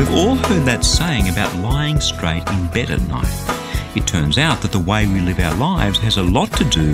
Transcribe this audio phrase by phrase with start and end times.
[0.00, 3.28] We've all heard that saying about lying straight in bed at night.
[3.94, 6.92] It turns out that the way we live our lives has a lot to do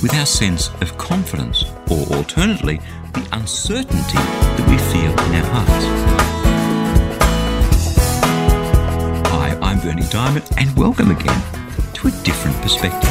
[0.00, 2.76] with our sense of confidence, or alternatively,
[3.12, 5.84] the uncertainty that we feel in our hearts.
[9.30, 11.42] Hi, I'm Berni Dymet, and welcome again
[11.94, 13.10] to a different perspective.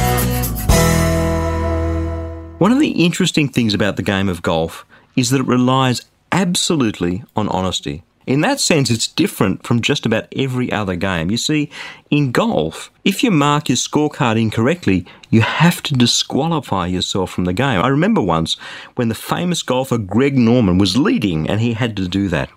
[2.58, 4.86] One of the interesting things about the game of golf
[5.16, 6.00] is that it relies
[6.32, 8.04] absolutely on honesty.
[8.26, 11.30] In that sense, it's different from just about every other game.
[11.30, 11.70] You see,
[12.10, 17.52] in golf, if you mark your scorecard incorrectly, you have to disqualify yourself from the
[17.52, 17.82] game.
[17.82, 18.54] I remember once
[18.94, 22.48] when the famous golfer Greg Norman was leading and he had to do that.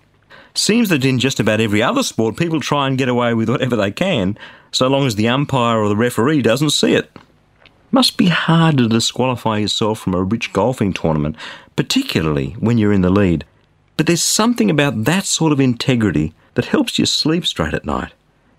[0.54, 3.76] Seems that in just about every other sport, people try and get away with whatever
[3.76, 4.38] they can,
[4.72, 7.10] so long as the umpire or the referee doesn't see it.
[7.90, 11.36] Must be hard to disqualify yourself from a rich golfing tournament,
[11.76, 13.44] particularly when you're in the lead.
[13.98, 18.12] But there's something about that sort of integrity that helps you sleep straight at night.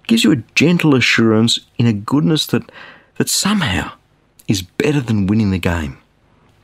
[0.05, 2.69] gives you a gentle assurance in a goodness that,
[3.17, 3.91] that somehow
[4.47, 5.97] is better than winning the game.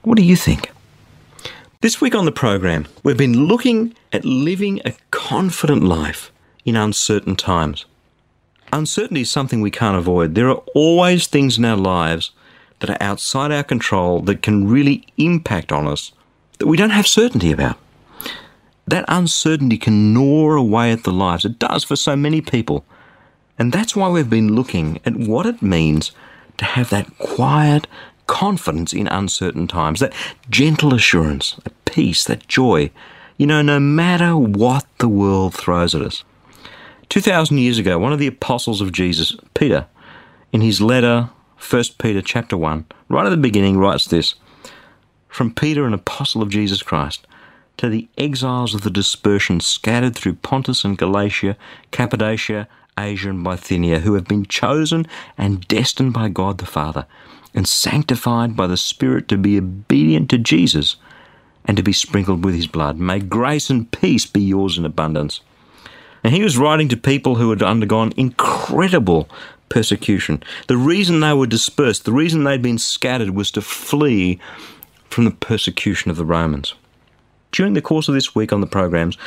[0.02, 0.72] What do you think?
[1.82, 6.32] This week on the program, we've been looking at living a confident life
[6.66, 7.86] in uncertain times.
[8.74, 10.36] Uncertainty is something we can't avoid.
[10.36, 12.32] There are always things in our lives
[12.80, 16.12] that are outside our control that can really impact on us
[16.58, 17.78] that we don't have certainty about
[18.88, 21.46] that uncertainty can gnaw away at the lives.
[21.46, 22.86] It does for so many people.
[23.58, 26.12] And that's why we've been looking at what it means
[26.58, 27.88] to have that quiet
[28.28, 30.14] confidence in uncertain times, that
[30.50, 32.92] gentle assurance, that peace, that joy,
[33.38, 36.24] you know, no matter what the world throws at us.
[37.10, 39.88] 2,000 years ago, one of the apostles of Jesus, Peter,
[40.52, 41.30] in his letter,
[41.70, 44.36] 1 Peter chapter 1, right at the beginning, writes this
[45.28, 47.28] From Peter, an apostle of Jesus Christ,
[47.78, 51.58] to the exiles of the dispersion scattered through Pontus and Galatia,
[51.92, 55.06] Cappadocia, Asia, and Bithynia, who have been chosen
[55.38, 57.06] and destined by God the Father,
[57.54, 60.96] and sanctified by the Spirit to be obedient to Jesus
[61.66, 62.98] and to be sprinkled with his blood.
[62.98, 65.42] May grace and peace be yours in abundance.
[66.24, 69.30] And he was writing to people who had undergone incredible
[69.70, 70.44] persecution.
[70.68, 74.40] The reason they were dispersed, the reason they'd been scattered, was to flee
[75.10, 76.74] from the persecution of the Romans.
[77.56, 79.18] During the course of this week on the programs,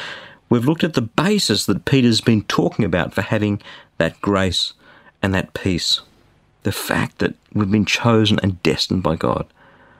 [0.50, 3.62] we've looked at the basis that Peter's been talking about for having
[3.96, 4.74] that grace
[5.22, 6.02] and that peace.
[6.62, 9.46] The fact that we've been chosen and destined by God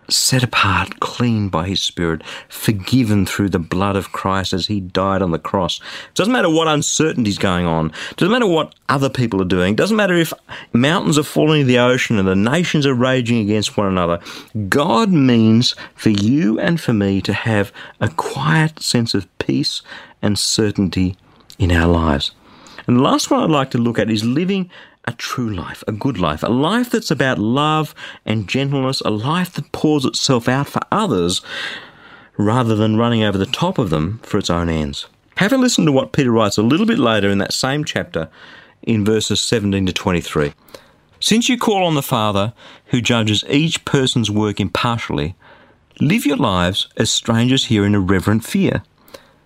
[0.09, 5.23] set apart, clean by His Spirit, forgiven through the blood of Christ as He died
[5.23, 5.81] on the cross.
[5.81, 7.93] It doesn't matter what uncertainty's going on.
[8.11, 9.75] It doesn't matter what other people are doing.
[9.75, 10.33] It doesn't matter if
[10.73, 14.21] mountains are falling into the ocean and the nations are raging against one another.
[14.69, 19.83] God means for you and for me to have a quiet sense of peace
[20.23, 21.17] and certainty
[21.59, 22.33] in our lives.
[22.87, 24.71] And the last one I'd like to look at is living
[25.09, 27.95] a true life, a good life, a life that's about love
[28.27, 31.41] and gentleness, a life that pours itself out for others
[32.37, 35.07] rather than running over the top of them for its own ends.
[35.39, 38.29] Have a listen to what Peter writes a little bit later in that same chapter
[38.83, 40.53] in verses 17 to 23.
[41.21, 42.53] Since you call on the Father
[42.87, 45.37] who judges each person's work impartially,
[46.03, 48.83] live your lives as strangers here in a reverent fear.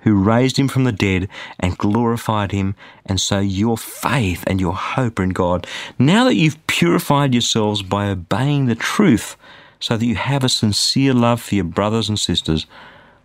[0.00, 1.28] who raised him from the dead
[1.58, 2.74] and glorified him,
[3.06, 5.66] and so your faith and your hope are in God.
[5.98, 9.36] Now that you've purified yourselves by obeying the truth,
[9.80, 12.66] so that you have a sincere love for your brothers and sisters,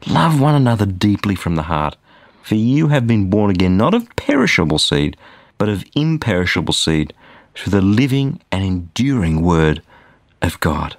[0.07, 1.95] love one another deeply from the heart.
[2.41, 5.17] For you have been born again, not of perishable seed,
[5.57, 7.13] but of imperishable seed,
[7.55, 9.81] through the living and enduring Word
[10.41, 10.97] of God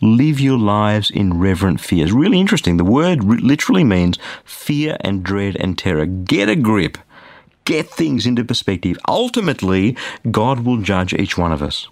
[0.00, 2.04] live your lives in reverent fear.
[2.04, 2.76] It's really interesting.
[2.76, 6.06] The word literally means fear and dread and terror.
[6.06, 6.98] Get a grip.
[7.66, 8.96] get things into perspective.
[9.06, 9.94] Ultimately,
[10.30, 11.88] God will judge each one of us.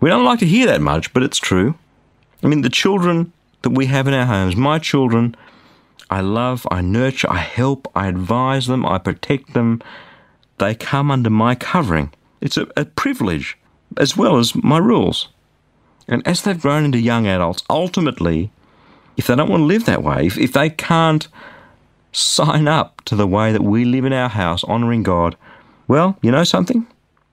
[0.00, 1.74] We don't like to hear that much, but it's true.
[2.42, 5.34] I mean, the children that we have in our homes, my children,
[6.10, 9.82] I love, I nurture, I help, I advise them, I protect them.
[10.58, 12.12] They come under my covering.
[12.42, 13.56] It's a, a privilege
[13.96, 15.28] as well as my rules.
[16.08, 18.50] And as they've grown into young adults, ultimately,
[19.16, 21.26] if they don't want to live that way, if, if they can't
[22.12, 25.36] sign up to the way that we live in our house, honouring God,
[25.88, 26.86] well, you know something?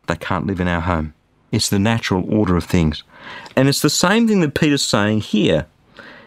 [0.08, 1.14] They can't live in our home.
[1.52, 3.04] It's the natural order of things.
[3.56, 5.68] And it's the same thing that Peter's saying here.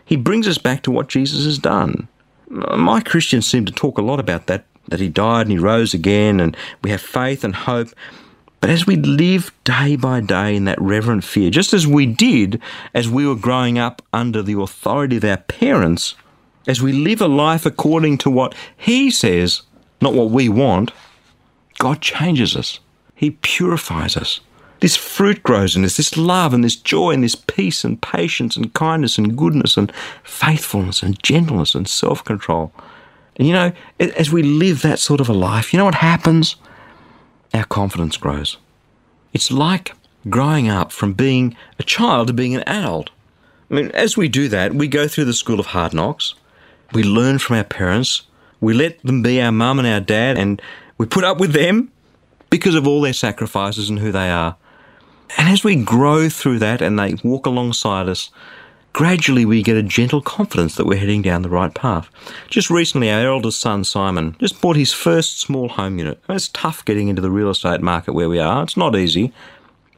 [0.05, 2.09] He brings us back to what Jesus has done.
[2.49, 5.93] My Christians seem to talk a lot about that, that he died and he rose
[5.95, 7.89] again, and we have faith and hope.
[8.61, 12.61] But as we live day by day in that reverent fear, just as we did
[12.95, 16.15] as we were growing up under the authority of our parents,
[16.67, 19.63] as we live a life according to what He says,
[20.01, 20.93] not what we want,
[21.79, 22.81] God changes us.
[23.15, 24.41] He purifies us.
[24.81, 28.57] This fruit grows in us, this love and this joy and this peace and patience
[28.57, 29.91] and kindness and goodness and
[30.23, 32.73] faithfulness and gentleness and self control.
[33.37, 36.57] And you know, as we live that sort of a life, you know what happens?
[37.55, 38.57] Our confidence grows.
[39.33, 39.93] It's like
[40.29, 43.11] growing up from being a child to being an adult.
[43.71, 46.35] I mean, as we do that, we go through the school of hard knocks.
[46.93, 48.23] We learn from our parents.
[48.61, 50.63] We let them be our mum and our dad, and
[50.99, 51.93] we put up with them
[52.51, 54.57] because of all their sacrifices and who they are.
[55.37, 58.31] And as we grow through that and they walk alongside us,
[58.97, 62.09] gradually we get a gentle confidence that we're heading down the right path.
[62.49, 66.19] Just recently, our eldest son, Simon, just bought his first small home unit.
[66.31, 69.35] It's tough getting into the real estate market where we are, it's not easy.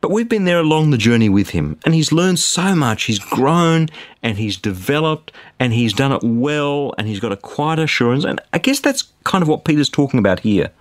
[0.00, 3.04] But we've been there along the journey with him, and he's learned so much.
[3.04, 3.86] He's grown
[4.20, 5.30] and he's developed
[5.60, 8.24] and he's done it well and he's got a quiet assurance.
[8.24, 10.72] And I guess that's kind of what Peter's talking about here.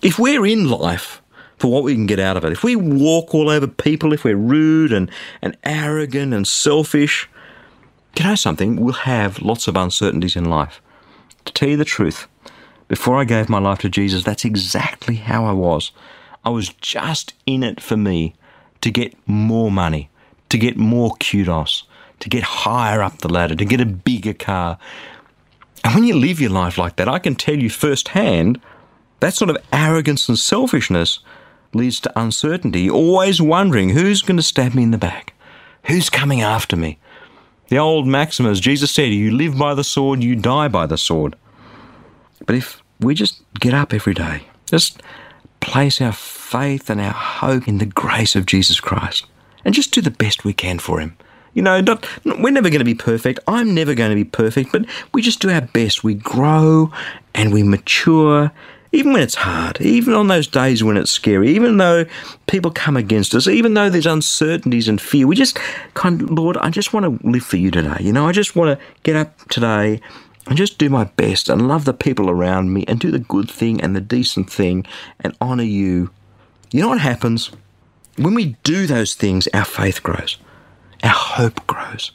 [0.00, 1.20] If we're in life,
[1.58, 2.52] for what we can get out of it.
[2.52, 5.10] If we walk all over people, if we're rude and,
[5.42, 7.28] and arrogant and selfish,
[8.16, 8.76] you know something?
[8.76, 10.80] We'll have lots of uncertainties in life.
[11.44, 12.26] To tell you the truth,
[12.88, 15.92] before I gave my life to Jesus, that's exactly how I was.
[16.44, 18.34] I was just in it for me
[18.80, 20.10] to get more money,
[20.48, 21.84] to get more kudos,
[22.20, 24.78] to get higher up the ladder, to get a bigger car.
[25.84, 28.60] And when you live your life like that, I can tell you firsthand
[29.20, 31.20] that sort of arrogance and selfishness
[31.74, 35.34] leads to uncertainty, always wondering who's going to stab me in the back?
[35.84, 36.98] Who's coming after me?
[37.68, 40.98] The old maxim, as Jesus said, you live by the sword, you die by the
[40.98, 41.36] sword.
[42.46, 45.02] But if we just get up every day, just
[45.60, 49.26] place our faith and our hope in the grace of Jesus Christ,
[49.64, 51.16] and just do the best we can for Him.
[51.52, 53.40] You know, not, we're never going to be perfect.
[53.46, 56.04] I'm never going to be perfect, but we just do our best.
[56.04, 56.92] We grow
[57.34, 58.52] and we mature
[58.92, 62.06] even when it's hard, even on those days when it's scary, even though
[62.46, 65.58] people come against us, even though there's uncertainties and fear, we just
[65.94, 67.96] kind of, Lord, I just want to live for you today.
[68.00, 70.00] You know, I just want to get up today
[70.46, 73.50] and just do my best and love the people around me and do the good
[73.50, 74.86] thing and the decent thing
[75.20, 76.10] and honour you.
[76.72, 77.50] You know what happens?
[78.16, 80.38] When we do those things, our faith grows,
[81.02, 82.12] our hope grows,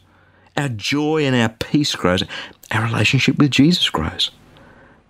[0.57, 2.23] our joy and our peace grows,
[2.71, 4.31] our relationship with Jesus grows.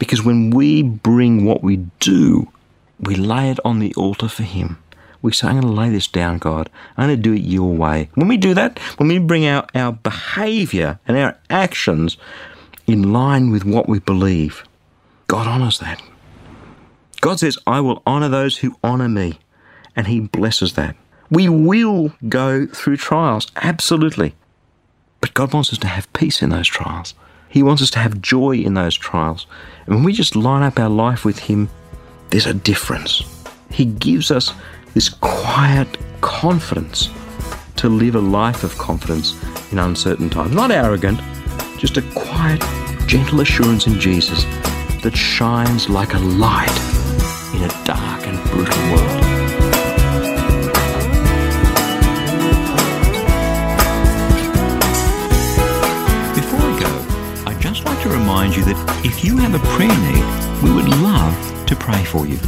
[0.04, 2.52] Because when we bring what we do,
[3.00, 4.78] we lay it on the altar for Him.
[5.22, 6.70] We say, I'm going to lay this down, God.
[6.98, 8.10] I'm going to do it your way.
[8.16, 12.18] When we do that, when we bring our, our behavior and our actions
[12.86, 14.66] in line with what we believe,
[15.28, 16.02] God honors that.
[17.22, 19.40] God says, I will honor those who honor me.
[19.96, 20.98] And He blesses that.
[21.32, 24.36] We will go through trials, absolutely.
[25.22, 27.14] But God wants us to have peace in those trials.
[27.54, 29.46] He wants us to have joy in those trials.
[29.86, 31.70] And when we just line up our life with Him,
[32.32, 33.22] there's a difference.
[33.70, 34.52] He gives us
[34.96, 37.10] this quiet confidence
[37.76, 39.36] to live a life of confidence
[39.72, 40.56] in uncertain times.
[40.56, 41.22] Not arrogant,
[41.78, 42.60] just a quiet,
[43.06, 44.46] gentle assurance in Jesus
[45.04, 46.76] that shines like a light
[47.54, 49.33] in a dark and brutal world.
[58.34, 62.26] Remind you that if you have a prayer need, we would love to pray for
[62.26, 62.40] you.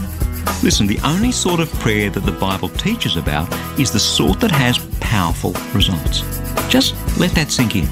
[0.63, 3.48] Listen, the only sort of prayer that the Bible teaches about
[3.80, 6.22] is the sort that has powerful results.
[6.70, 7.86] Just let that sink in.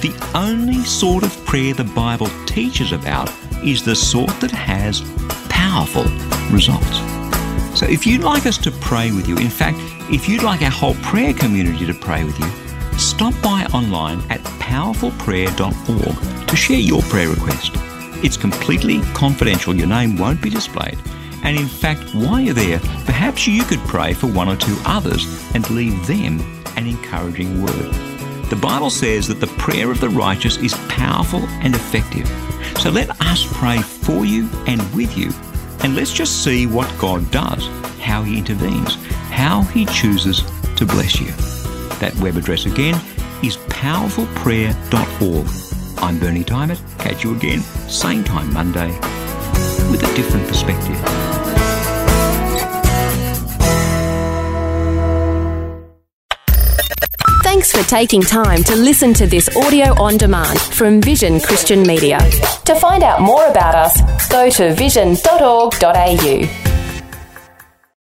[0.00, 3.30] The only sort of prayer the Bible teaches about
[3.62, 5.02] is the sort that has
[5.48, 6.06] powerful
[6.50, 6.98] results.
[7.78, 9.78] So if you'd like us to pray with you, in fact,
[10.10, 12.65] if you'd like our whole prayer community to pray with you,
[12.98, 17.72] stop by online at powerfulprayer.org to share your prayer request.
[18.24, 20.98] It's completely confidential, your name won't be displayed,
[21.42, 25.24] And in fact, while you're there, perhaps you could pray for one or two others
[25.54, 26.40] and leave them
[26.76, 27.92] an encouraging word.
[28.50, 32.26] The Bible says that the prayer of the righteous is powerful and effective.
[32.80, 35.30] So let us pray for you and with you,
[35.84, 37.66] and let's just see what God does,
[38.00, 38.96] how He intervenes,
[39.30, 40.42] how He chooses
[40.76, 41.55] to bless you.
[42.00, 42.94] That web address again
[43.42, 45.46] is powerfulprayer.org.
[45.98, 46.98] I'm Berni Dymet.
[46.98, 48.88] Catch you again, same time Monday,
[49.90, 50.96] with a different perspective.
[57.42, 62.18] Thanks for taking time to listen to this audio on demand from Vision Christian Media.
[62.66, 66.65] To find out more about us, go to vision.org.au.